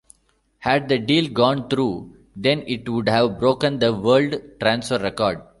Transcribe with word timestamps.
Had 0.57 0.89
the 0.89 0.97
deal 0.97 1.31
gone 1.31 1.69
through, 1.69 2.17
then 2.35 2.63
it 2.65 2.89
would 2.89 3.07
have 3.07 3.37
broken 3.37 3.77
the 3.77 3.93
world 3.93 4.35
transfer 4.59 4.97
record. 4.97 5.43